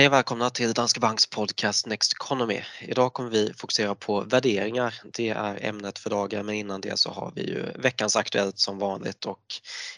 [0.00, 2.60] Hej och välkomna till Danske Banks podcast Next Economy.
[2.80, 4.94] Idag kommer vi fokusera på värderingar.
[5.04, 8.78] Det är ämnet för dagen men innan det så har vi ju veckans Aktuellt som
[8.78, 9.40] vanligt och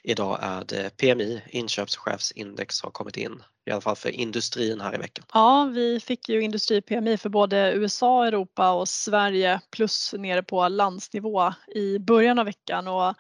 [0.03, 4.99] idag är det PMI, inköpschefsindex har kommit in i alla fall för industrin här i
[4.99, 5.25] veckan.
[5.33, 11.53] Ja, vi fick ju industri-PMI för både USA, Europa och Sverige plus nere på landsnivå
[11.75, 13.15] i början av veckan och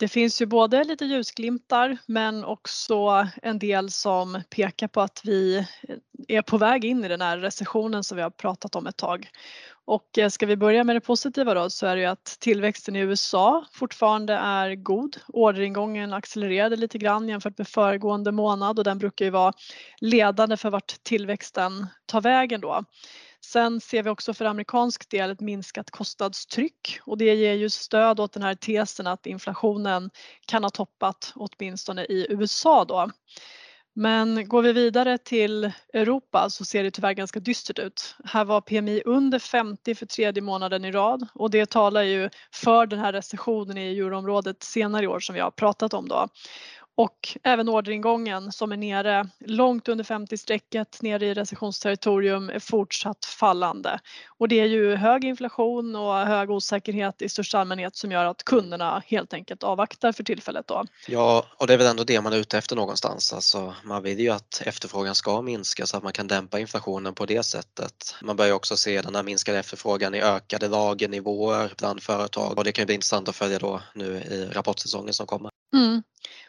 [0.00, 5.58] det finns ju både lite ljusglimtar men också en del som pekar på att vi
[5.58, 5.64] eh,
[6.28, 9.28] är på väg in i den här recessionen som vi har pratat om ett tag.
[9.84, 12.96] Och eh, ska vi börja med det positiva då så är det ju att tillväxten
[12.96, 15.16] i USA fortfarande är god.
[15.28, 19.52] Orderingången accelererade lite grann jämfört med föregående månad och den brukar ju vara
[20.00, 22.84] ledande för vart tillväxten tar vägen då.
[23.44, 28.20] Sen ser vi också för amerikansk del ett minskat kostnadstryck och det ger ju stöd
[28.20, 30.10] åt den här tesen att inflationen
[30.46, 33.10] kan ha toppat åtminstone i USA då.
[33.94, 38.14] Men går vi vidare till Europa så ser det tyvärr ganska dystert ut.
[38.24, 42.86] Här var PMI under 50 för tredje månaden i rad och det talar ju för
[42.86, 46.28] den här recessionen i euroområdet senare i år som vi har pratat om då.
[47.00, 54.00] Och även orderingången som är nere långt under 50-strecket nere i recessionsterritorium är fortsatt fallande.
[54.38, 58.44] Och det är ju hög inflation och hög osäkerhet i största allmänhet som gör att
[58.44, 60.84] kunderna helt enkelt avvaktar för tillfället då.
[61.08, 63.32] Ja, och det är väl ändå det man är ute efter någonstans.
[63.32, 67.26] Alltså, man vill ju att efterfrågan ska minska så att man kan dämpa inflationen på
[67.26, 68.14] det sättet.
[68.22, 72.72] Man börjar också se den här minskade efterfrågan i ökade lagernivåer bland företag och det
[72.72, 75.50] kan bli intressant att följa då nu i rapportsäsongen som kommer.
[75.74, 76.02] Mm.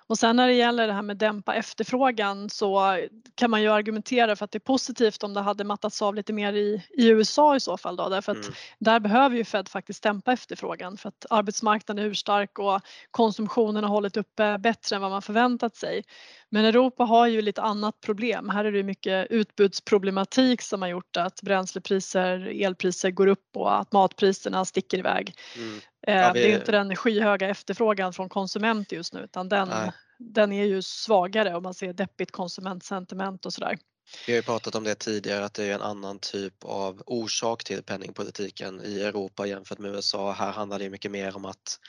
[0.08, 3.00] Och sen när det gäller det här med dämpa efterfrågan så
[3.36, 6.34] kan man ju argumentera för att det är positivt om det hade mattats av lite
[6.34, 8.54] mer i, i USA i så fall då därför att mm.
[8.80, 13.92] där behöver ju Fed faktiskt dämpa efterfrågan för att arbetsmarknaden är urstark och konsumtionen har
[13.92, 16.04] hållit uppe bättre än vad man förväntat sig.
[16.50, 18.50] Men Europa har ju lite annat problem.
[18.50, 23.92] Här är det mycket utbudsproblematik som har gjort att bränslepriser, elpriser går upp och att
[23.92, 25.36] matpriserna sticker iväg.
[25.58, 25.82] Mm.
[26.08, 26.42] Eh, ja, vi...
[26.42, 29.70] Det är inte den skyhöga efterfrågan från konsumenter just nu utan den,
[30.18, 33.78] den är ju svagare om man ser deppigt konsumentsentiment och sådär.
[34.28, 37.64] Vi har ju pratat om det tidigare att det är en annan typ av orsak
[37.64, 40.32] till penningpolitiken i Europa jämfört med USA.
[40.32, 41.80] Här handlar det mycket mer om att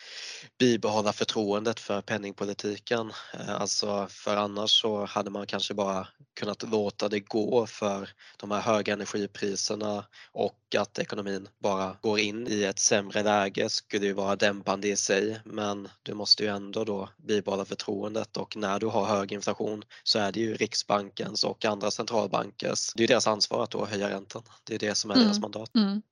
[0.59, 3.13] bibehålla förtroendet för penningpolitiken.
[3.35, 8.51] Eh, alltså för annars så hade man kanske bara kunnat låta det gå för de
[8.51, 14.13] här höga energipriserna och att ekonomin bara går in i ett sämre läge skulle ju
[14.13, 18.87] vara dämpande i sig men du måste ju ändå då bibehålla förtroendet och när du
[18.87, 23.63] har hög inflation så är det ju Riksbankens och andra centralbankers, det är deras ansvar
[23.63, 24.43] att då höja räntan.
[24.65, 25.27] Det är det som är mm.
[25.27, 25.75] deras mandat.
[25.75, 26.03] Mm.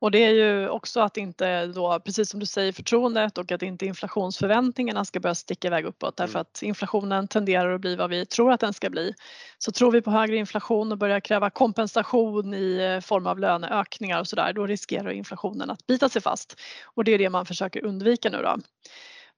[0.00, 3.62] Och det är ju också att inte då, precis som du säger, förtroendet och att
[3.62, 6.40] inte inflationsförväntningarna ska börja sticka iväg uppåt därför mm.
[6.40, 9.14] att inflationen tenderar att bli vad vi tror att den ska bli.
[9.58, 14.20] Så tror vi på högre inflation och börjar kräva kompensation i eh, form av löneökningar
[14.20, 16.56] och sådär, då riskerar inflationen att bita sig fast.
[16.84, 18.56] Och det är det man försöker undvika nu då.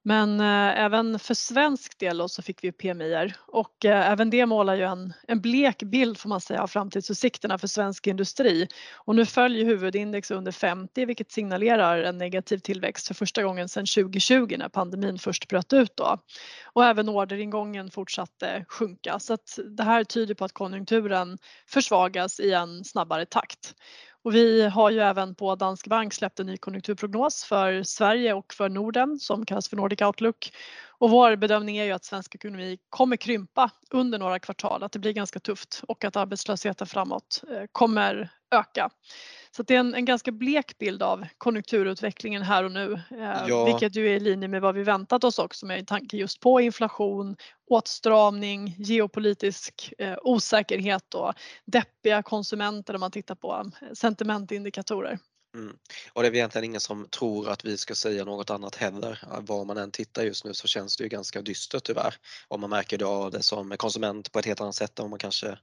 [0.02, 4.74] Men eh, även för svensk del så fick vi PMI och eh, även det målar
[4.74, 8.68] ju en, en blek bild får man säga av framtidsutsikterna för svensk industri.
[8.96, 13.86] Och nu följer huvudindex under 50 vilket signalerar en negativ tillväxt för första gången sedan
[13.86, 16.18] 2020 när pandemin först bröt ut då.
[16.72, 22.52] Och även orderingången fortsatte sjunka så att det här tyder på att konjunkturen försvagas i
[22.52, 23.74] en snabbare takt.
[24.22, 28.54] Och vi har ju även på Danske Bank släppt en ny konjunkturprognos för Sverige och
[28.54, 30.52] för Norden som kallas för Nordic Outlook.
[30.98, 34.98] Och vår bedömning är ju att svensk ekonomi kommer krympa under några kvartal, att det
[34.98, 38.90] blir ganska tufft och att arbetslösheten framåt eh, kommer öka.
[39.56, 43.64] Så det är en, en, ganska blek bild av konjunkturutvecklingen här och nu, eh, ja.
[43.64, 46.60] vilket ju är i linje med vad vi väntat oss också med tanke just på
[46.60, 47.36] inflation,
[47.70, 51.32] åtstramning, geopolitisk eh, osäkerhet och
[51.64, 55.18] deppiga konsumenter om man tittar på eh, sentimentindikatorer.
[55.54, 55.76] Mm.
[56.12, 59.18] Och det är egentligen ingen som tror att vi ska säga något annat heller.
[59.40, 62.14] Var man än tittar just nu så känns det ju ganska dystert tyvärr.
[62.48, 65.58] Och man märker då det som konsument på ett helt annat sätt än man kanske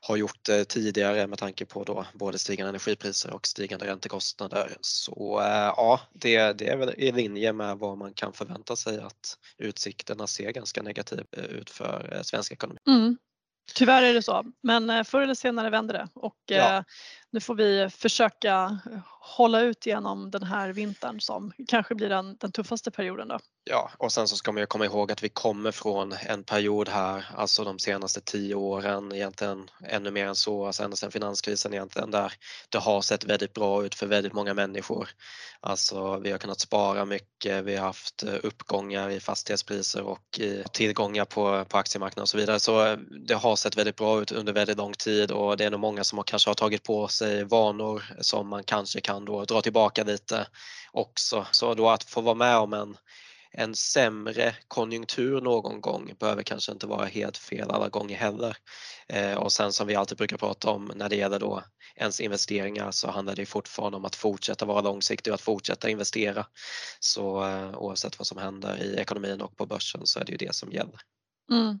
[0.00, 4.76] har gjort det tidigare med tanke på då både stigande energipriser och stigande räntekostnader.
[4.80, 9.00] Så äh, ja, det, det är väl i linje med vad man kan förvänta sig
[9.00, 12.80] att utsikterna ser ganska negativt eh, ut för eh, svensk ekonomi.
[12.88, 13.16] Mm.
[13.74, 16.84] Tyvärr är det så, men förr eller senare vänder det och ja
[17.32, 18.78] nu får vi försöka
[19.20, 23.38] hålla ut genom den här vintern som kanske blir den, den tuffaste perioden då.
[23.64, 26.88] Ja, och sen så ska man ju komma ihåg att vi kommer från en period
[26.88, 31.74] här, alltså de senaste tio åren, egentligen ännu mer än så, alltså ända sedan finanskrisen
[31.74, 32.32] egentligen, där
[32.68, 35.08] det har sett väldigt bra ut för väldigt många människor.
[35.60, 40.64] Alltså vi har kunnat spara mycket, vi har haft eh, uppgångar i fastighetspriser och i
[40.72, 42.60] tillgångar på, på aktiemarknaden och så vidare.
[42.60, 42.96] Så eh,
[43.26, 46.04] det har sett väldigt bra ut under väldigt lång tid och det är nog många
[46.04, 50.04] som har, kanske har tagit på sig vanor som man kanske kan då dra tillbaka
[50.04, 50.46] lite
[50.92, 51.46] också.
[51.50, 52.96] Så då att få vara med om en
[53.54, 58.56] en sämre konjunktur någon gång behöver kanske inte vara helt fel alla gånger heller.
[59.08, 61.64] Eh, och sen som vi alltid brukar prata om när det gäller då
[61.96, 66.46] ens investeringar så handlar det fortfarande om att fortsätta vara långsiktig och att fortsätta investera.
[67.00, 70.38] Så eh, oavsett vad som händer i ekonomin och på börsen så är det ju
[70.38, 71.00] det som gäller.
[71.50, 71.80] Mm.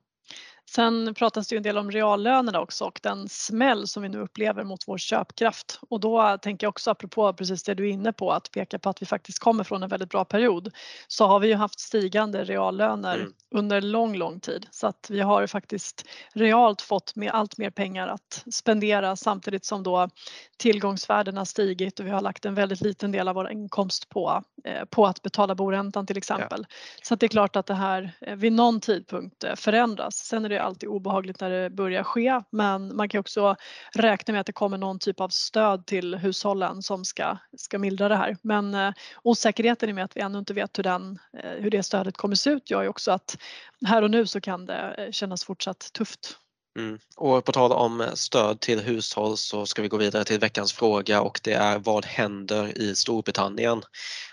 [0.70, 4.18] Sen pratas det ju en del om reallönerna också och den smäll som vi nu
[4.18, 5.78] upplever mot vår köpkraft.
[5.88, 8.90] Och då tänker jag också apropå precis det du är inne på att peka på
[8.90, 10.72] att vi faktiskt kommer från en väldigt bra period
[11.08, 13.32] så har vi ju haft stigande reallöner mm.
[13.54, 18.08] under lång, lång tid så att vi har faktiskt realt fått med allt mer pengar
[18.08, 20.08] att spendera samtidigt som då
[20.56, 24.84] tillgångsvärdena stigit och vi har lagt en väldigt liten del av vår inkomst på, eh,
[24.84, 26.66] på att betala boräntan till exempel.
[26.68, 26.76] Ja.
[27.02, 30.16] Så att det är klart att det här eh, vid någon tidpunkt eh, förändras.
[30.16, 33.56] Sen är det är alltid obehagligt när det börjar ske men man kan också
[33.94, 38.08] räkna med att det kommer någon typ av stöd till hushållen som ska, ska mildra
[38.08, 38.36] det här.
[38.42, 41.82] Men eh, osäkerheten i med att vi ännu inte vet hur, den, eh, hur det
[41.82, 43.38] stödet kommer se ut gör ju också att
[43.86, 46.38] här och nu så kan det eh, kännas fortsatt tufft.
[46.78, 46.98] Mm.
[47.16, 50.72] Och på tal om eh, stöd till hushåll så ska vi gå vidare till veckans
[50.72, 53.82] fråga och det är vad händer i Storbritannien?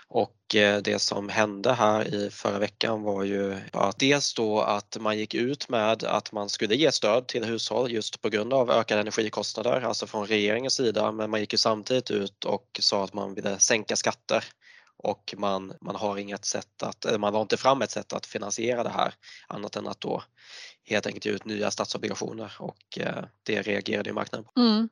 [0.08, 4.96] Och eh, det som hände här i förra veckan var ju att dels då att
[5.00, 8.70] man gick ut med att man skulle ge stöd till hushåll just på grund av
[8.70, 13.14] ökade energikostnader, alltså från regeringens sida, men man gick ju samtidigt ut och sa att
[13.14, 14.44] man ville sänka skatter
[15.02, 18.82] och man, man har inget sätt att, man har inte fram ett sätt att finansiera
[18.82, 19.14] det här
[19.48, 20.22] annat än att då
[20.84, 24.60] helt enkelt ge ut nya statsobligationer och eh, det reagerade ju marknaden på.
[24.60, 24.88] Mm.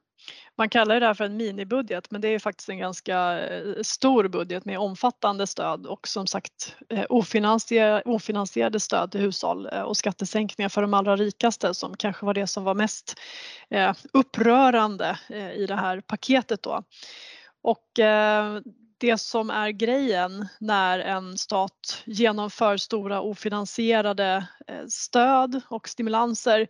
[0.57, 4.29] Man kallar det här för en minibudget men det är faktiskt en ganska eh, stor
[4.29, 10.69] budget med omfattande stöd och som sagt eh, ofinansierade, ofinansierade stöd till hushåll och skattesänkningar
[10.69, 13.15] för de allra rikaste som kanske var det som var mest
[14.13, 15.19] upprörande
[15.57, 16.83] i det här paketet då.
[17.63, 18.01] Och
[18.99, 26.67] det som är grejen när en stat genomför stora ofinansierade eh, stöd och stimulanser,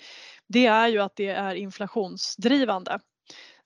[0.47, 3.01] det är ju att det är inflationsdrivande.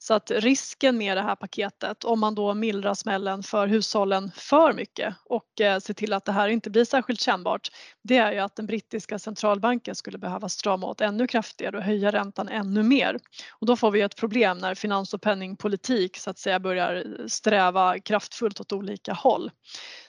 [0.02, 4.72] Så att risken med det här paketet, om man då mildrar smällen för hushållen för
[4.72, 7.68] mycket och eh, ser till att det här inte blir särskilt kännbart,
[8.02, 12.12] det är ju att den brittiska centralbanken skulle behöva strama åt ännu kraftigare och höja
[12.12, 13.18] räntan ännu mer.
[13.60, 17.26] Och då får vi ett problem när finans och penningpolitik så att säga börjar eh,
[17.26, 19.50] sträva kraftfullt åt olika håll.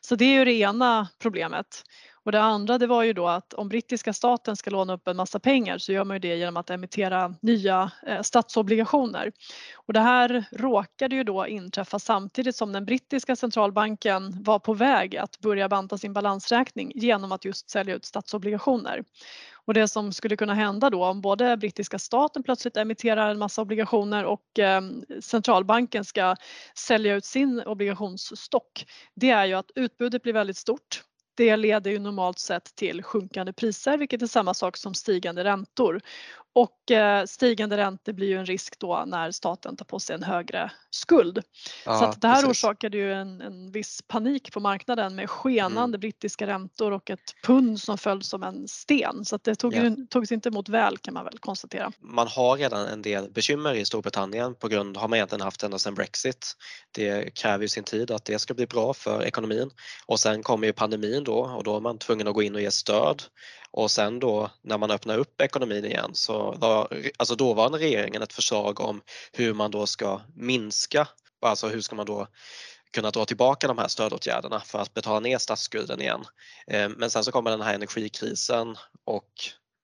[0.02, 1.84] Så det är ju det ena problemet.
[2.26, 5.18] Och det andra det var ju då att om brittiska staten ska låna upp en
[5.18, 9.32] massa pengar så gör man ju det genom att emittera nya eh, statsobligationer.
[9.76, 15.18] Och det här råkade ju då inträffa samtidigt som den brittiska centralbanken var på väg
[15.18, 19.04] att börja banta sin balansräkning genom att just sälja ut statsobligationer.
[19.66, 23.62] Och det som skulle kunna hända då om både brittiska staten plötsligt emitterar en massa
[23.62, 24.82] obligationer och eh,
[25.22, 26.36] centralbanken ska
[26.78, 28.86] sälja ut sin obligationsstock,
[29.16, 31.04] det är ju att utbudet blir väldigt stort
[31.36, 36.02] det leder ju normalt sett till sjunkande priser vilket är samma sak som stigande räntor.
[36.56, 40.24] Och eh, stigande räntor blir ju en risk då när staten tar på sig en
[40.24, 41.42] högre skuld.
[41.86, 42.50] Ja, så det här precis.
[42.50, 46.00] orsakade ju en, en viss panik på marknaden med skenande mm.
[46.00, 49.26] brittiska räntor och ett pund som föll som en sten.
[49.26, 49.96] Så det tog, ja.
[50.10, 51.92] togs inte emot väl kan man väl konstatera.
[52.00, 55.80] Man har redan en del bekymmer i Storbritannien på grund har man egentligen haft ända
[55.80, 56.54] sedan Brexit.
[56.92, 59.70] Det kräver ju sin tid att det ska bli bra för ekonomin
[60.06, 62.62] och sen kommer ju pandemin då och då är man tvungen att gå in och
[62.62, 63.24] ge stöd
[63.74, 66.88] och sen då när man öppnar upp ekonomin igen så var
[67.18, 69.02] alltså dåvarande regeringen ett förslag om
[69.32, 71.08] hur man då ska minska,
[71.42, 72.28] alltså hur ska man då
[72.92, 76.24] kunna dra tillbaka de här stödåtgärderna för att betala ner statsskulden igen.
[76.68, 79.30] Eh, men sen så kommer den här energikrisen och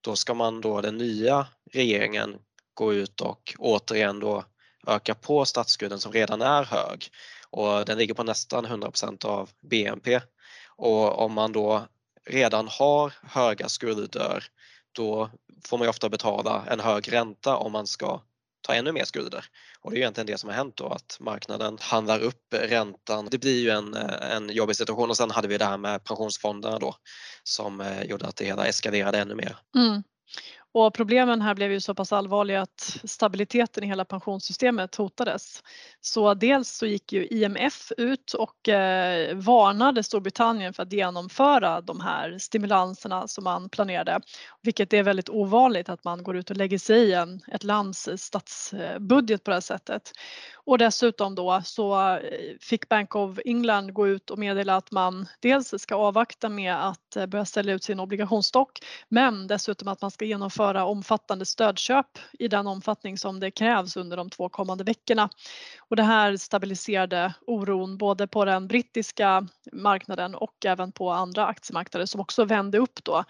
[0.01, 2.35] då ska man då, den nya regeringen,
[2.73, 4.43] gå ut och återigen då
[4.87, 7.07] öka på statsskulden som redan är hög
[7.49, 10.21] och den ligger på nästan 100% av BNP.
[10.75, 11.87] Och om man då
[12.29, 14.43] redan har höga skulder
[14.91, 15.29] då
[15.65, 18.21] får man ju ofta betala en hög ränta om man ska
[18.61, 19.45] ta ännu mer skulder.
[19.81, 23.27] Och det är ju egentligen det som har hänt då att marknaden handlar upp räntan.
[23.31, 26.79] Det blir ju en, en jobbig situation och sen hade vi det här med pensionsfonderna
[26.79, 26.95] då
[27.43, 29.57] som eh, gjorde att det hela eskalerade ännu mer.
[29.75, 30.03] Mm.
[30.71, 35.63] Och problemen här blev ju så pass allvarliga att stabiliteten i hela pensionssystemet hotades.
[36.01, 41.99] Så dels så gick ju IMF ut och eh, varnade Storbritannien för att genomföra de
[41.99, 44.19] här stimulanserna som man planerade,
[44.61, 48.09] vilket är väldigt ovanligt att man går ut och lägger sig i en, ett lands
[48.17, 50.11] statsbudget på det här sättet.
[50.53, 52.19] Och dessutom då så eh,
[52.61, 57.15] fick Bank of England gå ut och meddela att man dels ska avvakta med att
[57.15, 62.47] eh, börja ställa ut sin obligationsstock men dessutom att man ska genomföra omfattande stödköp i
[62.47, 65.29] den omfattning som det krävs under de två kommande veckorna.
[65.79, 72.05] Och det här stabiliserade oron både på den brittiska marknaden och även på andra aktiemarknader
[72.05, 73.23] som också vände upp då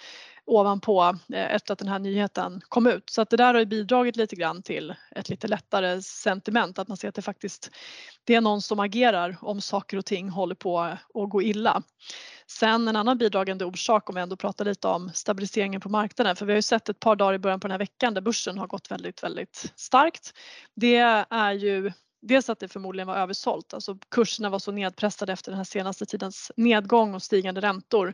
[0.49, 3.09] ovanpå eh, efter att den här nyheten kom ut.
[3.09, 6.97] Så att det där har bidragit lite grann till ett lite lättare sentiment, att man
[6.97, 7.71] ser att det faktiskt
[8.23, 11.83] det är någon som agerar om saker och ting håller på att gå illa.
[12.47, 16.45] Sen en annan bidragande orsak om vi ändå pratar lite om stabiliseringen på marknaden, för
[16.45, 18.57] vi har ju sett ett par dagar i början på den här veckan där börsen
[18.57, 20.33] har gått väldigt, väldigt starkt.
[20.75, 20.97] Det
[21.29, 21.91] är ju
[22.21, 26.05] dels att det förmodligen var översålt, alltså kurserna var så nedpressade efter den här senaste
[26.05, 28.13] tidens nedgång och stigande räntor.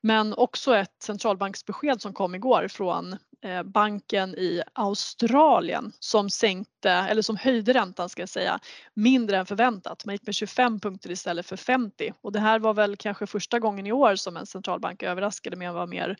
[0.00, 7.22] Men också ett centralbanksbesked som kom igår från eh, banken i Australien som sänkte, eller
[7.22, 8.58] som höjde räntan ska jag säga,
[8.94, 10.04] mindre än förväntat.
[10.04, 13.58] Man gick med 25 punkter istället för 50 och det här var väl kanske första
[13.58, 16.16] gången i år som en centralbank överraskade med att vara mer,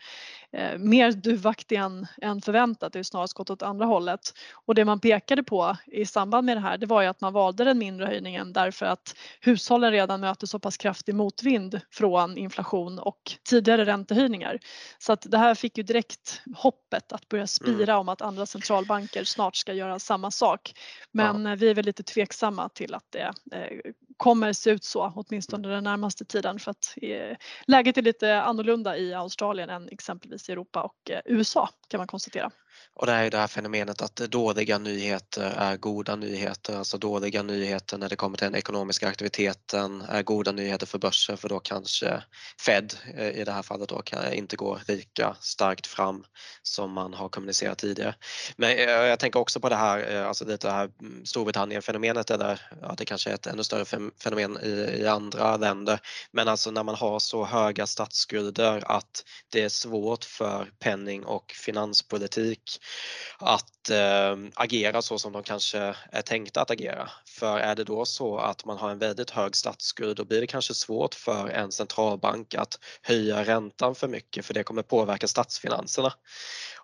[0.52, 2.92] eh, mer duvaktig än, än förväntat.
[2.92, 4.20] Det har snarast gått åt andra hållet.
[4.66, 7.32] Och det man pekade på i samband med det här det var ju att man
[7.32, 12.98] valde den mindre höjningen därför att hushållen redan möter så pass kraftig motvind från inflation
[12.98, 14.58] och tidigare räntehöjningar.
[14.98, 17.46] Så att det här fick ju direkt hoppet att börja mm.
[17.48, 18.00] spira mm.
[18.00, 20.72] om att andra centralbanker snart ska göra samma sak.
[21.12, 21.52] Men ja.
[21.52, 25.68] Eh, vi är väl lite tveksamma till att det eh, kommer se ut så åtminstone
[25.68, 30.52] den närmaste tiden för att eh, läget är lite annorlunda i Australien än exempelvis i
[30.52, 32.50] Europa och eh, USA kan man konstatera.
[32.94, 37.42] Och det är ju det här fenomenet att dåliga nyheter är goda nyheter, alltså dåliga
[37.42, 41.60] nyheter när det kommer till den ekonomiska aktiviteten är goda nyheter för börsen för då
[41.60, 42.22] kanske
[42.66, 46.24] Fed eh, i det här fallet då kan inte gå lika starkt fram
[46.62, 48.14] som man har kommunicerat tidigare.
[48.56, 52.60] Men eh, jag tänker också på det här, alltså lite det här mm, Storbritannien-fenomenet eller
[52.82, 54.03] ja, det kanske är ett ännu större fenomen
[54.62, 54.70] i,
[55.00, 56.00] i andra länder.
[56.30, 61.52] Men alltså när man har så höga statsskulder att det är svårt för penning och
[61.52, 62.80] finanspolitik
[63.38, 67.10] att eh, agera så som de kanske är tänkta att agera.
[67.26, 70.46] För är det då så att man har en väldigt hög statsskuld då blir det
[70.46, 76.12] kanske svårt för en centralbank att höja räntan för mycket för det kommer påverka statsfinanserna.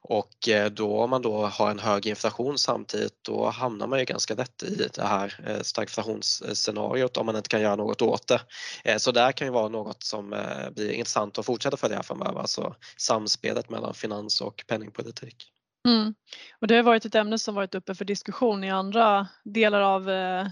[0.02, 4.04] Och eh, då om man då har en hög inflation samtidigt då hamnar man ju
[4.04, 8.28] ganska lätt i det här eh, starkflationsscenariot stagflationsscenariot om man inte kan göra något åt
[8.28, 8.40] det.
[8.84, 10.34] Eh, så där kan ju vara något som
[10.74, 15.50] blir intressant att fortsätta följa framöver, alltså samspelet mellan finans och penningpolitik.
[15.88, 16.14] Mm.
[16.60, 20.10] Och det har varit ett ämne som varit uppe för diskussion i andra delar av
[20.10, 20.46] eh,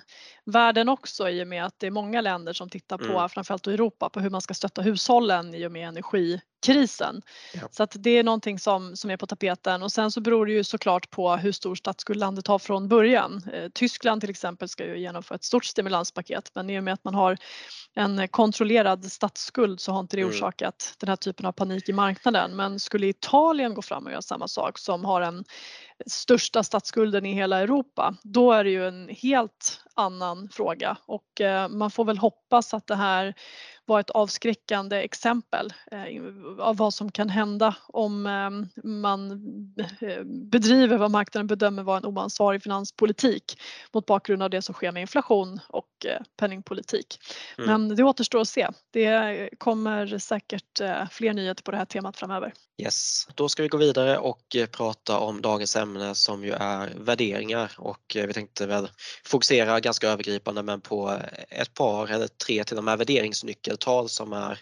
[0.47, 3.29] världen också i och med att det är många länder som tittar på, mm.
[3.29, 5.89] framförallt Europa, på hur man ska stötta hushållen i och med
[6.67, 7.23] energikrisen.
[7.55, 7.69] Ja.
[7.71, 10.53] Så att det är någonting som, som är på tapeten och sen så beror det
[10.53, 13.43] ju såklart på hur stor statsskuld landet har från början.
[13.53, 17.05] Eh, Tyskland till exempel ska ju genomföra ett stort stimulanspaket men i och med att
[17.05, 17.37] man har
[17.95, 20.35] en kontrollerad statsskuld så har inte det mm.
[20.35, 22.57] orsakat den här typen av panik i marknaden.
[22.57, 25.45] Men skulle Italien gå fram och göra samma sak som har en
[26.07, 31.69] största statsskulden i hela Europa, då är det ju en helt annan fråga och eh,
[31.69, 33.35] man får väl hoppas att det här
[33.85, 36.01] var ett avskräckande exempel eh,
[36.59, 39.41] av vad som kan hända om eh, man
[40.25, 43.61] bedriver vad marknaden bedömer vara en oansvarig finanspolitik
[43.93, 47.19] mot bakgrund av det som sker med inflation och penningpolitik.
[47.59, 47.71] Mm.
[47.71, 48.69] Men det återstår att se.
[48.91, 52.53] Det kommer säkert fler nyheter på det här temat framöver.
[52.83, 57.73] Yes, då ska vi gå vidare och prata om dagens ämne som ju är värderingar
[57.79, 58.89] och vi tänkte väl
[59.25, 64.59] fokusera ganska övergripande men på ett par eller tre till och med värderingsnyckeltal som är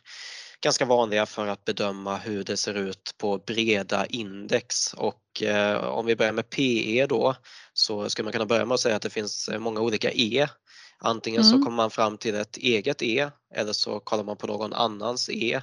[0.61, 6.07] ganska vanliga för att bedöma hur det ser ut på breda index och eh, om
[6.07, 7.35] vi börjar med PE då
[7.73, 10.49] så skulle man kunna börja med att säga att det finns många olika E.
[10.99, 11.53] Antingen mm.
[11.53, 15.31] så kommer man fram till ett eget E eller så kollar man på någon annans
[15.31, 15.61] E.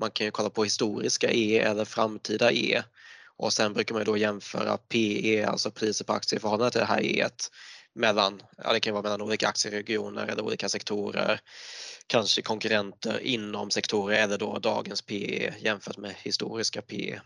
[0.00, 2.82] Man kan ju kolla på historiska E eller framtida E
[3.38, 6.86] och sen brukar man då jämföra PE, alltså priset på aktier i förhållande till det
[6.86, 7.28] här E
[7.94, 11.40] mellan, ja det kan vara mellan olika aktieregioner eller olika sektorer,
[12.06, 17.20] kanske konkurrenter inom sektorer eller då dagens PE jämfört med historiska PE.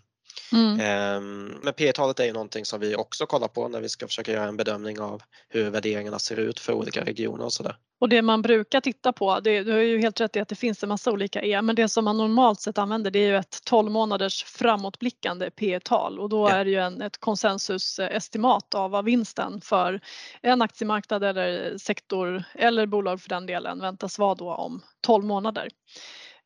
[0.53, 0.81] Mm.
[0.81, 4.07] Ehm, men P talet är ju någonting som vi också kollar på när vi ska
[4.07, 7.77] försöka göra en bedömning av hur värderingarna ser ut för olika regioner och sådär.
[8.01, 10.55] Och det man brukar titta på, det, du har ju helt rätt i att det
[10.55, 13.37] finns en massa olika E, men det som man normalt sett använder det är ju
[13.37, 16.51] ett 12 månaders framåtblickande P tal och då ja.
[16.51, 20.01] är det ju en, ett konsensusestimat av vad vinsten för
[20.41, 25.69] en aktiemarknad eller sektor eller bolag för den delen väntas vara då om 12 månader.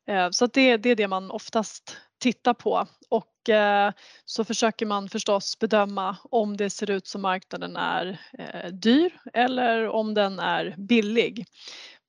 [0.07, 3.91] Eh, så det, det är det man oftast tittar på och Eh,
[4.25, 9.87] så försöker man förstås bedöma om det ser ut som marknaden är eh, dyr eller
[9.87, 11.45] om den är billig.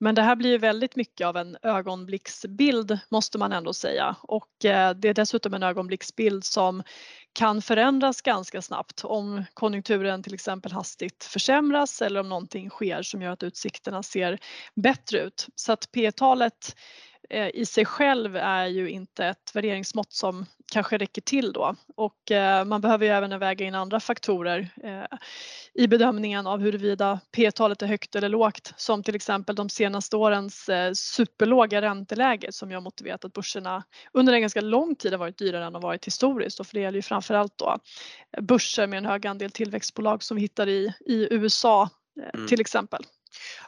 [0.00, 4.94] Men det här blir väldigt mycket av en ögonblicksbild måste man ändå säga och eh,
[4.94, 6.82] det är dessutom en ögonblicksbild som
[7.32, 13.22] kan förändras ganska snabbt om konjunkturen till exempel hastigt försämras eller om någonting sker som
[13.22, 14.38] gör att utsikterna ser
[14.74, 15.46] bättre ut.
[15.54, 16.76] Så att P-talet
[17.30, 22.64] i sig själv är ju inte ett värderingsmått som kanske räcker till då och eh,
[22.64, 25.18] man behöver ju även väga in andra faktorer eh,
[25.74, 30.70] i bedömningen av huruvida P-talet är högt eller lågt som till exempel de senaste årens
[30.94, 35.64] superlåga ränteläge som har motiverat att börserna under en ganska lång tid har varit dyrare
[35.64, 37.78] än de varit historiskt och för det gäller ju framförallt då
[38.40, 41.90] börser med en hög andel tillväxtbolag som vi hittar i, i USA
[42.34, 42.46] mm.
[42.46, 43.04] till exempel.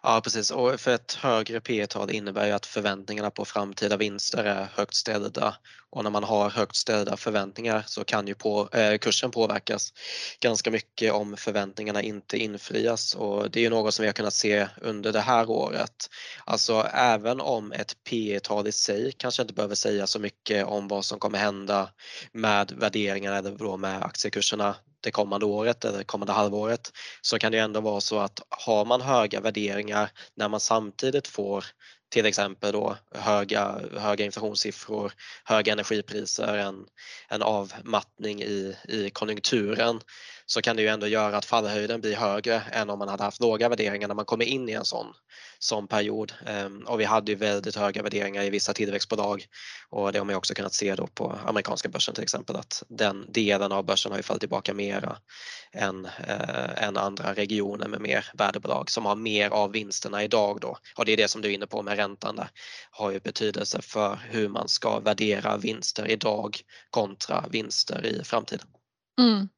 [0.02, 0.50] Ja precis.
[0.50, 4.94] Och för ett högre P tal innebär ju att förväntningarna på framtida vinster är högt
[4.94, 5.56] ställda.
[5.90, 9.92] Och när man har högt ställda förväntningar så kan ju på, eh, kursen påverkas
[10.40, 13.14] ganska mycket om förväntningarna inte infrias.
[13.14, 16.10] Och det är ju något som vi har kunnat se under det här året.
[16.44, 20.88] Alltså även om ett P tal i sig kanske inte behöver säga så mycket om
[20.88, 21.90] vad som kommer hända
[22.32, 26.92] med värderingarna eller då med aktiekurserna det kommande året eller kommande halvåret
[27.22, 31.64] så kan det ändå vara så att har man höga värderingar när man samtidigt får
[32.10, 35.12] till exempel då höga, höga inflationssiffror,
[35.44, 36.86] höga energipriser, en,
[37.28, 40.00] en avmattning i, i konjunkturen
[40.52, 43.40] så kan det ju ändå göra att fallhöjden blir högre än om man hade haft
[43.40, 45.06] låga värderingar när man kommer in i en sån,
[45.58, 46.32] sån period.
[46.46, 49.44] Ehm, och vi hade ju väldigt höga värderingar i vissa tillväxtbolag
[49.90, 53.26] och det har man också kunnat se då på amerikanska börsen till exempel att den
[53.32, 55.16] delen av börsen har ju fallit tillbaka mera
[55.72, 60.78] än, äh, än andra regioner med mer värdebolag som har mer av vinsterna idag då.
[60.96, 62.48] Och det är det som du är inne på med räntan där,
[62.90, 68.66] har ju betydelse för hur man ska värdera vinster idag kontra vinster i framtiden.
[69.20, 69.48] Mm.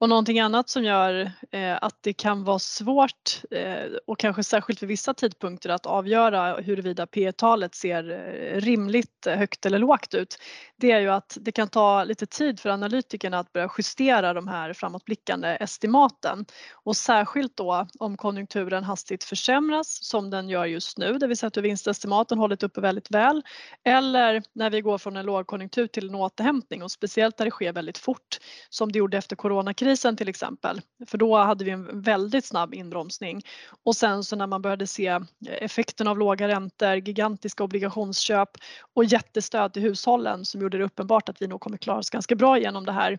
[0.00, 4.82] Och någonting annat som gör eh, att det kan vara svårt eh, och kanske särskilt
[4.82, 10.14] vid vissa tidpunkter att avgöra huruvida P talet ser eh, rimligt eh, högt eller lågt
[10.14, 10.38] ut.
[10.76, 14.48] Det är ju att det kan ta lite tid för analytikerna att börja justera de
[14.48, 21.18] här framåtblickande estimaten och särskilt då om konjunkturen hastigt försämras som den gör just nu,
[21.18, 23.42] det vill säga att vinstestimaten hållit uppe väldigt väl
[23.84, 27.72] eller när vi går från en lågkonjunktur till en återhämtning och speciellt när det sker
[27.72, 28.38] väldigt fort
[28.70, 30.80] som det gjorde efter coronakrisen oljekrisen till exempel.
[31.06, 33.42] För då hade vi en väldigt snabb inbromsning
[33.84, 38.50] och sen så när man började se eh, effekten av låga räntor, gigantiska obligationsköp
[38.94, 42.36] och jättestöd till hushållen som gjorde det uppenbart att vi nog kommer klara oss ganska
[42.36, 43.18] bra genom det här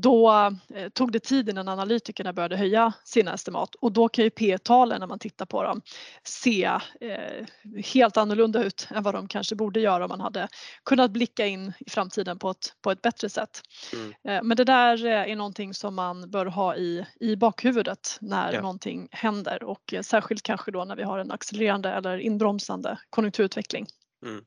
[0.00, 0.30] då
[0.74, 5.00] eh, tog det tid innan analytikerna började höja sina estimat och då kan ju P-talen
[5.00, 5.82] när man tittar på dem
[6.22, 6.64] se
[7.00, 7.46] eh,
[7.94, 10.48] helt annorlunda ut än vad de kanske borde göra om man hade
[10.84, 13.60] kunnat blicka in i framtiden på ett, på ett bättre sätt.
[13.92, 14.14] Mm.
[14.28, 18.60] Eh, men det där är någonting som man bör ha i, i bakhuvudet när ja.
[18.60, 23.86] någonting händer och särskilt kanske då när vi har en accelererande eller inbromsande konjunkturutveckling.
[24.22, 24.44] Mm.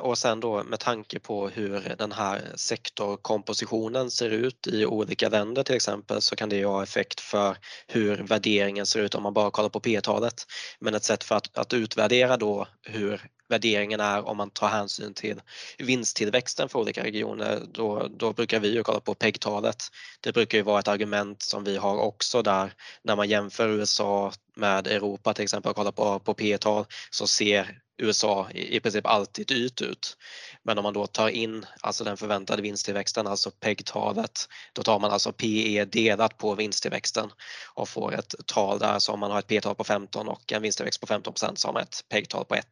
[0.00, 5.62] Och sen då med tanke på hur den här sektorkompositionen ser ut i olika länder
[5.62, 7.56] till exempel så kan det ju ha effekt för
[7.86, 10.34] hur värderingen ser ut om man bara kollar på P-talet.
[10.80, 15.14] Men ett sätt för att, att utvärdera då hur värderingen är om man tar hänsyn
[15.14, 15.42] till
[15.78, 19.84] vinsttillväxten för olika regioner, då, då brukar vi ju kolla på PEG-talet.
[20.20, 24.32] Det brukar ju vara ett argument som vi har också där när man jämför USA
[24.56, 29.46] med Europa till exempel och kollar på, på P-tal så ser USA i princip alltid
[29.46, 30.16] dyrt ut.
[30.62, 35.10] Men om man då tar in alltså den förväntade vinsttillväxten, alltså PEG-talet, då tar man
[35.10, 37.30] alltså PE delat på vinsttillväxten
[37.74, 40.62] och får ett tal där så om man har ett P-tal på 15 och en
[40.62, 42.66] vinsttillväxt på 15 så har man ett PEG-tal på 1.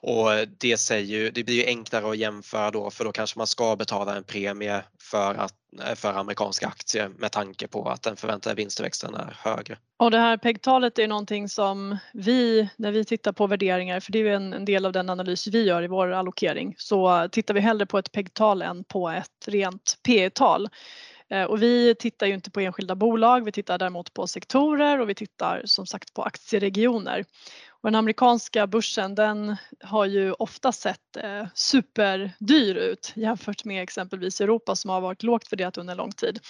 [0.00, 3.76] Och det, säger, det blir ju enklare att jämföra då för då kanske man ska
[3.76, 5.54] betala en premie för att
[5.86, 9.78] Eh, för amerikanska aktier med tanke på att den förväntade vinsttillväxten är högre.
[9.96, 14.18] Och det här PEG-talet är någonting som vi, när vi tittar på värderingar, för det
[14.18, 17.60] är en, en del av den analys vi gör i vår allokering, så tittar vi
[17.60, 20.68] hellre på ett PEG-tal än på ett rent PE-tal.
[21.30, 25.08] Eh, och vi tittar ju inte på enskilda bolag, vi tittar däremot på sektorer och
[25.08, 27.24] vi tittar som sagt på aktieregioner.
[27.82, 34.40] Och den amerikanska börsen den har ju ofta sett eh, superdyr ut jämfört med exempelvis
[34.40, 36.40] Europa som har varit lågt värderat under lång tid.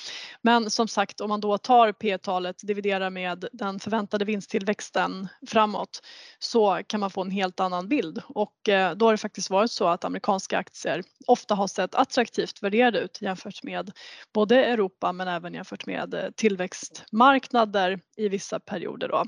[0.43, 6.03] Men som sagt om man då tar P-talet dividerar med den förväntade vinsttillväxten framåt
[6.39, 9.71] så kan man få en helt annan bild och eh, då har det faktiskt varit
[9.71, 13.93] så att amerikanska aktier ofta har sett attraktivt värderade ut jämfört med
[14.35, 19.09] både Europa men även jämfört med eh, tillväxtmarknader i vissa perioder.
[19.09, 19.25] Då.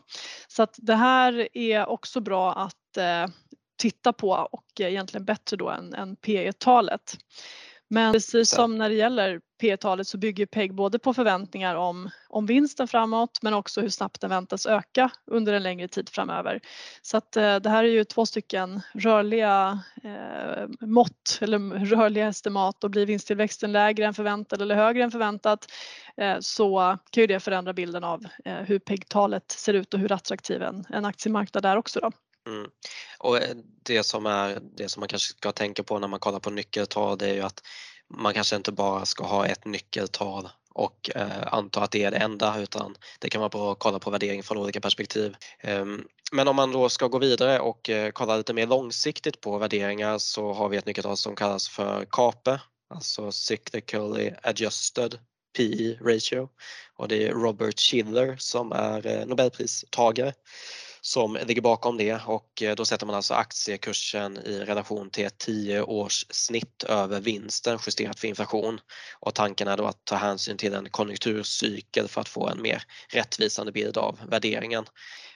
[0.49, 3.27] Så att det här är också bra att eh,
[3.79, 7.17] titta på och egentligen bättre då än, än PE-talet.
[7.93, 12.11] Men precis som när det gäller P talet så bygger PEG både på förväntningar om,
[12.29, 16.61] om vinsten framåt men också hur snabbt den väntas öka under en längre tid framöver.
[17.03, 22.85] Så att eh, det här är ju två stycken rörliga eh, mått eller rörliga estimat
[22.85, 25.67] och blir vinsttillväxten lägre än förväntat eller högre än förväntat
[26.17, 30.13] eh, så kan ju det förändra bilden av eh, hur PEG-talet ser ut och hur
[30.13, 32.01] attraktiv en, en aktiemarknad är också.
[32.01, 32.11] Då.
[32.47, 32.71] Mm.
[33.19, 36.41] Och eh, det som, är, det som man kanske ska tänka på när man kollar
[36.41, 37.63] på nyckeltal det är ju att
[38.15, 42.17] man kanske inte bara ska ha ett nyckeltal och eh, anta att det är det
[42.17, 45.37] enda utan det kan vara bra att kolla på värdering från olika perspektiv.
[45.65, 49.59] Um, men om man då ska gå vidare och eh, kolla lite mer långsiktigt på
[49.59, 52.61] värderingar så har vi ett nyckeltal som kallas för CAPE,
[52.95, 55.19] alltså cyclically adjusted
[55.57, 56.49] PE ratio
[56.97, 60.33] och det är Robert Schiller som är eh, nobelpristagare
[61.01, 65.39] som ligger bakom det och eh, då sätter man alltså aktiekursen i relation till ett
[65.39, 68.81] 10 års snitt över vinsten justerat för inflation.
[69.21, 72.83] Och tanken är då att ta hänsyn till en konjunkturcykel för att få en mer
[73.13, 74.85] rättvisande bild av värderingen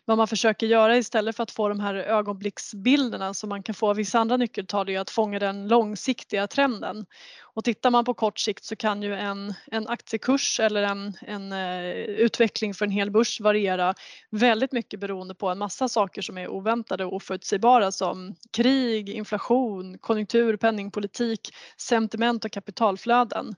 [0.04, 3.90] vad man försöker göra istället för att få de här ögonblicksbilderna som man kan få
[3.90, 7.06] av vissa andra nyckeltal är att fånga den långsiktiga trenden.
[7.54, 11.52] Och tittar man på kort sikt så kan ju en, en aktiekurs eller en, en
[11.52, 13.94] uh, utveckling för en hel börs variera
[14.30, 19.98] väldigt mycket beroende på en massa saker som är oväntade och oförutsägbara som krig, inflation,
[19.98, 21.40] konjunktur, penningpolitik,
[21.76, 23.54] sentiment och kapitalflöden.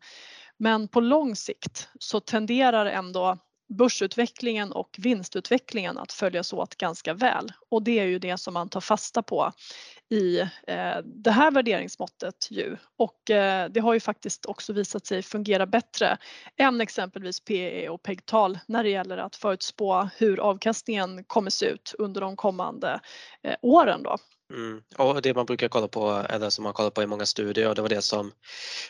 [0.59, 7.53] Men på lång sikt så tenderar ändå börsutvecklingen och vinstutvecklingen att följas åt ganska väl
[7.69, 9.53] och det är ju det som man tar fasta på
[10.09, 15.23] i eh, det här värderingsmåttet ju och eh, det har ju faktiskt också visat sig
[15.23, 16.19] fungera bättre
[16.57, 21.95] än exempelvis PE och PEG-tal när det gäller att förutspå hur avkastningen kommer se ut
[21.99, 23.01] under de kommande
[23.43, 24.17] eh, åren då.
[24.55, 24.83] Mm.
[24.97, 27.75] Och det man brukar kolla på, eller som man kollar på i många studier, och
[27.75, 28.33] det var det som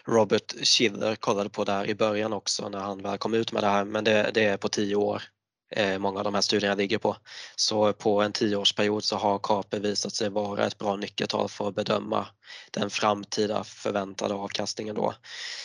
[0.04, 3.68] Robert Schiller kollade på där i början också när han väl kom ut med det
[3.68, 5.22] här, men det, det är på tio år
[5.70, 7.16] Eh, många av de här studierna ligger på.
[7.56, 11.74] Så på en tioårsperiod så har KAPE visat sig vara ett bra nyckeltal för att
[11.74, 12.26] bedöma
[12.70, 15.14] den framtida förväntade avkastningen då.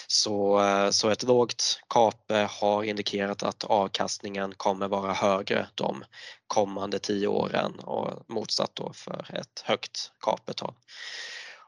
[0.07, 6.03] Så, eh, så ett lågt KAPE har indikerat att avkastningen kommer vara högre de
[6.47, 10.73] kommande tio åren och motsatt då för ett högt KAPE-tal.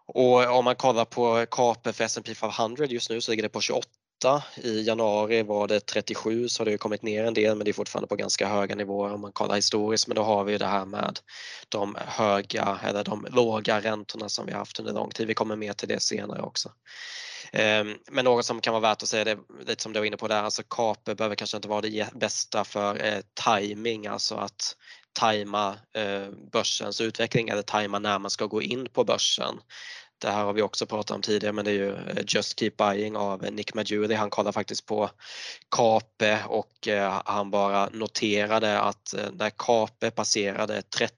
[0.06, 3.62] Och om man kollar på KAPE för S&P 500 just nu så ligger det på
[3.62, 3.88] 28
[4.56, 7.74] i januari var det 37 så har det kommit ner en del men det är
[7.74, 10.86] fortfarande på ganska höga nivåer om man kollar historiskt men då har vi det här
[10.86, 11.20] med
[11.70, 15.28] de höga eller de låga räntorna som vi haft under lång tid.
[15.28, 16.72] Vi kommer mer till det senare också.
[17.52, 20.18] Ehm, men något som kan vara värt att säga, det lite som du var inne
[20.18, 24.76] på där, alltså Kape behöver kanske inte vara det bästa för eh, timing, alltså att
[25.14, 29.60] tajma eh, börsens utveckling eller tajma när man ska gå in på börsen.
[30.22, 32.72] Det här har vi också pratat om tidigare men det är ju eh, Just Keep
[32.78, 34.14] Buying av eh, Nick Majuri.
[34.14, 35.10] Han kollar faktiskt på
[35.76, 41.14] Cape och eh, han bara noterade att när Cape passerade 30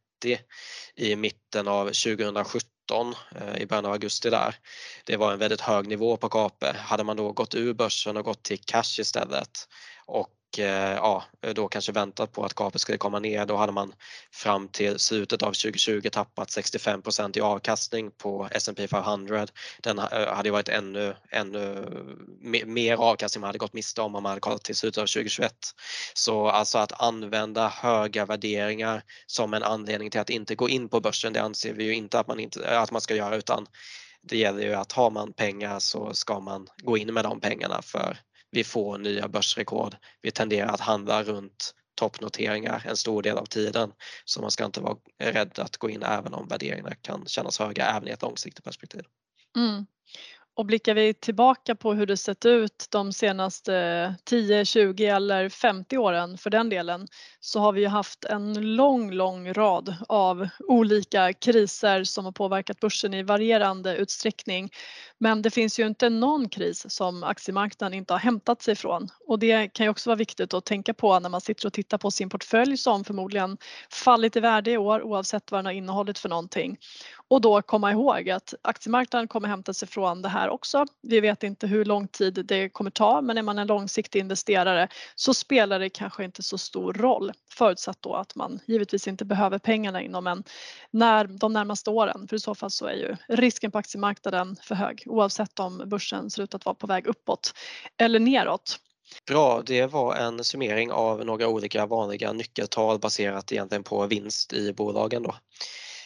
[0.96, 2.66] i mitten av 2017
[3.58, 4.56] i början av augusti där.
[5.06, 6.76] Det var en väldigt hög nivå på Cape.
[6.78, 9.68] Hade man då gått ur börsen och gått till cash istället
[10.06, 13.46] och Eh, ja, då kanske väntat på att gapet skulle komma ner.
[13.46, 13.94] Då hade man
[14.32, 19.48] fram till slutet av 2020 tappat 65% i avkastning på S&P 500.
[19.82, 21.86] Den eh, hade varit ännu, ännu
[22.66, 25.54] mer avkastning man hade gått miste om om man hade kollat till slutet av 2021.
[26.14, 31.00] Så alltså att använda höga värderingar som en anledning till att inte gå in på
[31.00, 33.68] börsen, det anser vi ju inte att man, inte, att man ska göra utan
[34.22, 37.82] det gäller ju att har man pengar så ska man gå in med de pengarna
[37.82, 38.18] för
[38.56, 39.96] vi får nya börsrekord.
[40.22, 43.92] Vi tenderar att handla runt toppnoteringar en stor del av tiden.
[44.26, 47.86] Så man ska inte vara rädd att gå in även om värderingarna kan kännas höga
[47.86, 49.02] även i ett långsiktigt perspektiv.
[49.58, 49.86] Mm.
[50.58, 55.98] Och blickar vi tillbaka på hur det sett ut de senaste 10, 20 eller 50
[55.98, 57.08] åren för den delen
[57.40, 62.80] så har vi ju haft en lång, lång rad av olika kriser som har påverkat
[62.80, 64.70] börsen i varierande utsträckning.
[65.18, 69.40] Men det finns ju inte någon kris som aktiemarknaden inte har hämtat sig från och
[69.40, 72.12] det kan ju också vara viktigt att tänka på när man sitter och tittar på
[72.12, 73.58] sin portfölj som förmodligen
[73.90, 76.78] fallit i värde i år oavsett vad den har innehållit för någonting.
[77.28, 80.86] Och då komma ihåg att aktiemarknaden kommer hämta sig från det här också.
[81.02, 84.88] Vi vet inte hur lång tid det kommer ta men är man en långsiktig investerare
[85.16, 89.60] så spelar det kanske inte så stor roll förutsatt då att man givetvis inte behöver
[89.60, 90.44] pengarna inom en,
[90.92, 94.76] när, de närmaste åren för i så fall så är ju risken på aktiemarknaden för
[94.76, 97.54] hög oavsett om börsen ser ut att vara på väg uppåt
[97.98, 98.80] eller neråt.
[99.28, 104.74] Bra, det var en summering av några olika vanliga nyckeltal baserat egentligen på vinst i
[104.74, 105.36] bolagen då.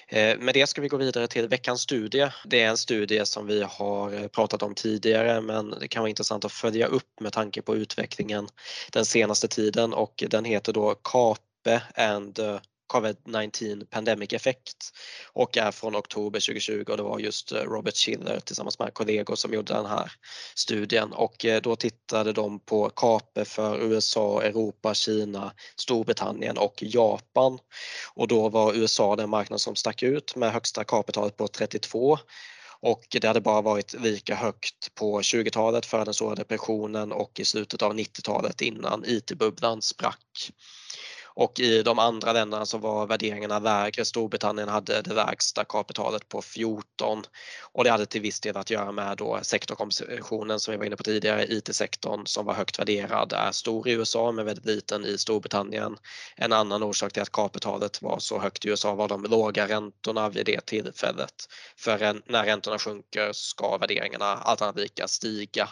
[0.07, 2.31] Eh, med det ska vi gå vidare till veckans studie.
[2.45, 6.45] Det är en studie som vi har pratat om tidigare men det kan vara intressant
[6.45, 8.47] att följa upp med tanke på utvecklingen
[8.91, 12.39] den senaste tiden och den heter då CAPE and
[12.89, 14.77] Covid-19 Pandemic Effect
[15.33, 19.35] och är från oktober 2020 och det var just eh, Robert Schiller tillsammans med kollegor
[19.35, 20.11] som gjorde den här
[20.55, 27.59] studien och eh, då tittade de på KAPE för USA, Europa, Kina, Storbritannien och Japan
[28.13, 32.17] och då var USA den marknad som stack ut med högsta KAPE-talet på 32
[32.81, 37.45] och det hade bara varit lika högt på 20-talet före den stora depressionen och i
[37.45, 40.51] slutet av 90-talet innan IT-bubblan sprack.
[41.35, 44.05] Och i de andra länderna så var värderingarna lägre.
[44.05, 47.23] Storbritannien hade det lägsta kapitalet på 14
[47.71, 50.95] och det hade till viss del att göra med då sektorkompositionen som vi var inne
[50.95, 51.45] på tidigare.
[51.45, 55.97] IT-sektorn som var högt värderad är stor i USA men väldigt liten i Storbritannien.
[56.35, 60.29] En annan orsak till att kapitalet var så högt i USA var de låga räntorna
[60.29, 61.33] vid det tillfället.
[61.77, 65.69] För när räntorna sjunker ska värderingarna allt annat lika stiga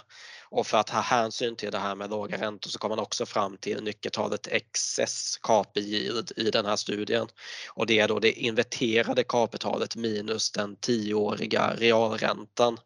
[0.50, 3.26] och för att ha hänsyn till det här med låga räntor så kom man också
[3.26, 7.28] fram till nyckeltalet excess KPI yield i den här studien.
[7.74, 12.78] Och det är då det inverterade kapitalet minus den tioåriga realräntan.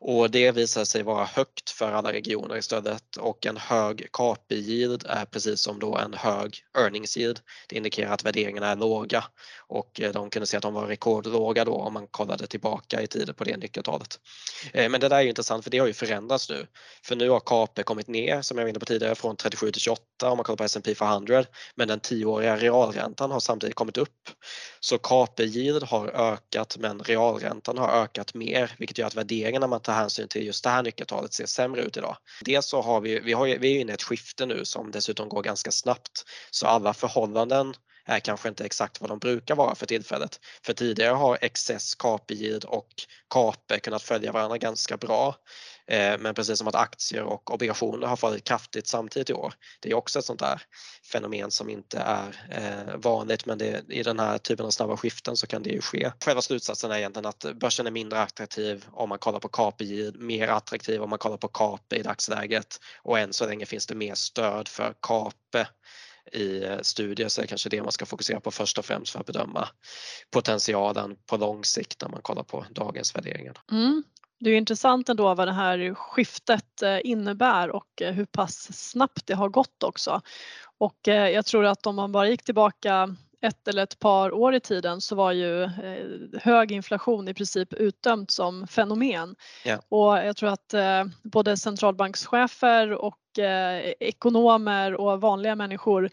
[0.00, 5.24] Och det visar sig vara högt för alla regioner istället och en hög KPI-yield är
[5.24, 7.40] precis som då en hög earnings yield.
[7.68, 9.24] Det indikerar att värderingarna är låga
[9.66, 13.06] och eh, de kunde se att de var rekordlåga då om man kollade tillbaka i
[13.06, 14.20] tiden på det nyckeltalet.
[14.72, 16.66] Eh, men det där är ju intressant för det har ju förändrats nu.
[17.04, 19.80] För nu har KP kommit ner som jag var inne på tidigare från 37 till
[19.80, 24.30] 28 om man kollar på S&P 500 men den tioåriga realräntan har samtidigt kommit upp.
[24.80, 29.92] Så KP-yield har ökat men realräntan har ökat mer vilket gör att värderingarna man tar
[29.92, 32.16] hänsyn till just det här nyckeltalet ser sämre ut idag.
[32.44, 35.28] Dels så har vi, vi, har, vi är inne i ett skifte nu som dessutom
[35.28, 37.74] går ganska snabbt så alla förhållanden
[38.08, 40.40] är kanske inte exakt vad de brukar vara för tillfället.
[40.62, 42.88] För tidigare har excess, KPI och
[43.28, 45.34] KAPE kunnat följa varandra ganska bra.
[45.88, 49.54] Eh, men precis som att aktier och obligationer har fallit kraftigt samtidigt i år.
[49.80, 50.62] Det är också ett sånt där
[51.12, 55.36] fenomen som inte är eh, vanligt men det, i den här typen av snabba skiften
[55.36, 56.12] så kan det ju ske.
[56.24, 60.48] Själva slutsatsen är egentligen att börsen är mindre attraktiv om man kollar på KPI, mer
[60.48, 64.14] attraktiv om man kollar på KAP i dagsläget och än så länge finns det mer
[64.14, 65.66] stöd för KAP
[66.32, 69.12] i eh, studier så är det kanske det man ska fokusera på först och främst
[69.12, 69.68] för att bedöma
[70.30, 73.58] potentialen på lång sikt när man kollar på dagens värderingar.
[73.72, 74.02] Mm.
[74.40, 79.26] Det är intressant ändå vad det här skiftet eh, innebär och eh, hur pass snabbt
[79.26, 80.20] det har gått också.
[80.78, 84.60] Och jag tror att om man bara gick tillbaka ett eller ett par år i
[84.60, 85.70] tiden så var ju
[86.42, 89.36] hög inflation i princip utdömt som fenomen.
[89.64, 89.80] Yeah.
[89.88, 90.74] Och jag tror att
[91.22, 93.18] både centralbankschefer och
[94.00, 96.10] ekonomer och vanliga människor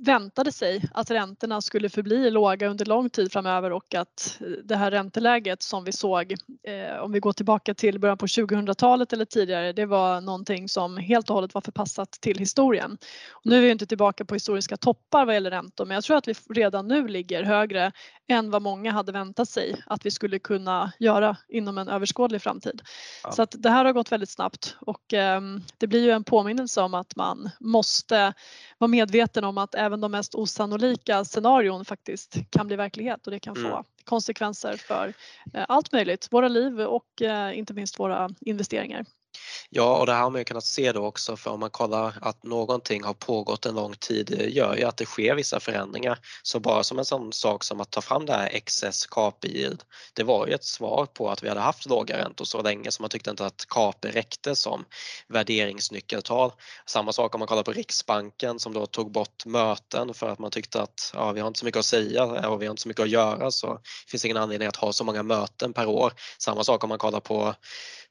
[0.00, 4.90] väntade sig att räntorna skulle förbli låga under lång tid framöver och att det här
[4.90, 6.32] ränteläget som vi såg
[6.62, 10.96] eh, om vi går tillbaka till början på 2000-talet eller tidigare det var någonting som
[10.96, 12.98] helt och hållet var förpassat till historien.
[13.32, 16.16] Och nu är vi inte tillbaka på historiska toppar vad gäller räntor men jag tror
[16.16, 17.92] att vi redan nu ligger högre
[18.28, 22.82] än vad många hade väntat sig att vi skulle kunna göra inom en överskådlig framtid.
[23.24, 23.32] Ja.
[23.32, 25.40] Så att det här har gått väldigt snabbt och eh,
[25.78, 28.34] det blir ju en påminnelse om att man måste
[28.78, 33.38] vara medveten om att även de mest osannolika scenarion faktiskt kan bli verklighet och det
[33.40, 33.70] kan mm.
[33.70, 35.14] få konsekvenser för
[35.54, 39.04] eh, allt möjligt, våra liv och eh, inte minst våra investeringar.
[39.70, 42.18] Ja, och det här har man ju kunnat se då också för om man kollar
[42.20, 46.18] att någonting har pågått en lång tid eh, gör ju att det sker vissa förändringar.
[46.42, 49.70] Så bara som en sån sak som att ta fram det här excess KPI,
[50.14, 53.02] det var ju ett svar på att vi hade haft låga räntor så länge så
[53.02, 54.84] man tyckte inte att KP räckte som
[55.28, 56.52] värderingsnyckeltal.
[56.86, 60.50] Samma sak om man kollar på Riksbanken som då tog bort möten för att man
[60.50, 62.82] tyckte att ja, vi har inte så mycket att säga eh, och vi har inte
[62.82, 65.86] så mycket att göra så det finns ingen anledning att ha så många möten per
[65.86, 66.12] år.
[66.38, 67.54] Samma sak om man kollar på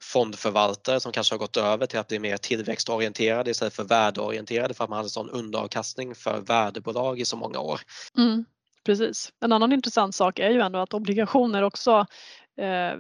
[0.04, 4.84] fondförvaltare som kanske har gått över till att bli mer tillväxtorienterade istället för värdeorienterade för
[4.84, 7.80] att man hade sån underavkastning för värdebolag i så många år.
[8.18, 8.46] Mm,
[8.86, 9.32] precis.
[9.42, 12.06] En annan intressant sak är ju ändå att obligationer också
[12.58, 12.94] eh,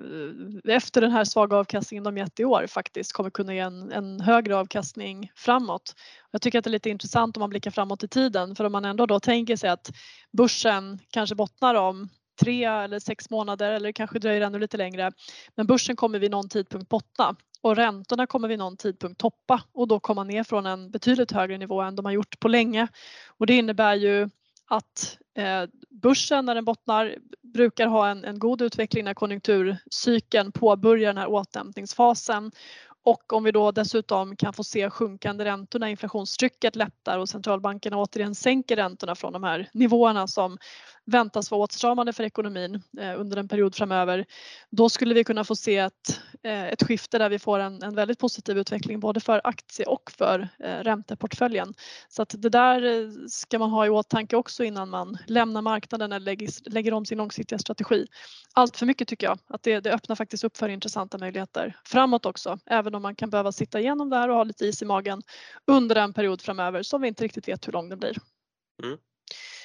[0.75, 4.19] efter den här svaga avkastningen de gett i år faktiskt kommer kunna ge en, en
[4.19, 5.95] högre avkastning framåt.
[6.31, 8.71] Jag tycker att det är lite intressant om man blickar framåt i tiden för om
[8.71, 9.91] man ändå då tänker sig att
[10.37, 15.11] börsen kanske bottnar om tre eller sex månader eller kanske dröjer ännu lite längre.
[15.55, 19.87] Men börsen kommer vid någon tidpunkt bottna och räntorna kommer vid någon tidpunkt toppa och
[19.87, 22.87] då komma ner från en betydligt högre nivå än de har gjort på länge.
[23.27, 24.29] Och det innebär ju
[24.65, 27.15] att eh, börsen när den bottnar
[27.53, 32.51] brukar ha en, en god utveckling när konjunkturcykeln påbörjar den här återhämtningsfasen
[33.07, 37.97] och om vi då dessutom kan få se sjunkande räntor när inflationstrycket lättar och centralbankerna
[37.97, 40.57] återigen sänker räntorna från de här nivåerna som
[41.05, 44.25] väntas vara åtstramande för ekonomin eh, under en period framöver.
[44.69, 47.95] Då skulle vi kunna få se ett, eh, ett skifte där vi får en, en
[47.95, 51.73] väldigt positiv utveckling både för aktie och för eh, ränteportföljen.
[52.09, 56.25] Så att det där ska man ha i åtanke också innan man lämnar marknaden eller
[56.25, 58.05] lägger, lägger om sin långsiktiga strategi.
[58.53, 62.25] Allt för mycket tycker jag att det, det öppnar faktiskt upp för intressanta möjligheter framåt
[62.25, 64.85] också, även om man kan behöva sitta igenom det här och ha lite is i
[64.85, 65.21] magen
[65.67, 68.17] under en period framöver som vi inte riktigt vet hur lång den blir.
[68.83, 68.97] Mm.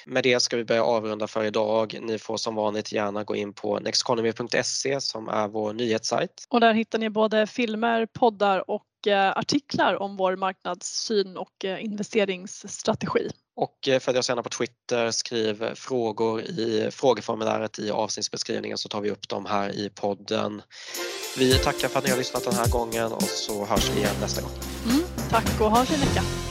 [0.05, 1.97] Med det ska vi börja avrunda för idag.
[2.01, 6.47] Ni får som vanligt gärna gå in på nexteconomy.se som är vår nyhetssajt.
[6.49, 11.83] Och där hittar ni både filmer, poddar och eh, artiklar om vår marknadssyn och eh,
[11.83, 13.29] investeringsstrategi.
[13.55, 19.01] Och följ oss gärna på Twitter, skriv eh, frågor i frågeformuläret i avsnittsbeskrivningen så tar
[19.01, 20.61] vi upp dem här i podden.
[21.37, 24.15] Vi tackar för att ni har lyssnat den här gången och så hörs vi igen
[24.21, 24.51] nästa gång.
[24.85, 26.42] Mm, tack och ha en fin vecka.